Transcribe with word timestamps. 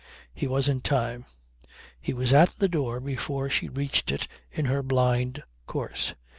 He 0.33 0.47
was 0.47 0.67
in 0.67 0.79
time. 0.81 1.25
He 1.99 2.11
was 2.11 2.33
at 2.33 2.49
the 2.57 2.67
door 2.67 2.99
before 2.99 3.51
she 3.51 3.69
reached 3.69 4.11
it 4.11 4.27
in 4.51 4.65
her 4.65 4.81
blind 4.81 5.43
course. 5.67 6.15